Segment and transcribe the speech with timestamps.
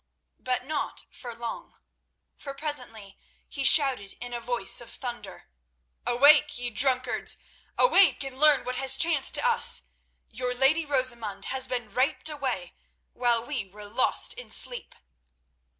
[0.39, 1.77] But not for long,
[2.35, 5.43] for presently he shouted in a voice of thunder:
[6.07, 7.37] "Awake, ye drunkards!
[7.77, 9.83] Awake, and learn what has chanced to us.
[10.31, 12.73] Your lady Rosamund has been raped away
[13.13, 14.95] while we were lost in sleep!"